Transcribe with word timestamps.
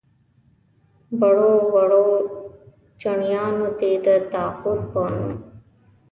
وړو 1.19 1.53
وړو 1.73 2.05
چڼیانو 3.01 3.67
دې 3.79 3.91
د 4.05 4.07
طاغوت 4.31 4.81
په 4.91 5.01
نوم. 5.13 5.33